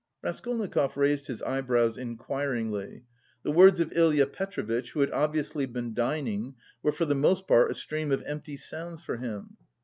[0.23, 3.03] Raskolnikov raised his eyebrows inquiringly.
[3.43, 7.69] The words of Ilya Petrovitch, who had obviously been dining, were for the most part
[7.69, 9.57] a stream of empty sounds for him.